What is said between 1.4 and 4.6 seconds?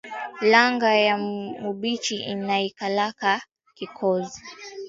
mubichi inaikalaka kikoozi